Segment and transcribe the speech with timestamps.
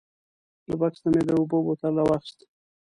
[0.69, 2.37] له بکس نه مې د اوبو بوتل راواخیست.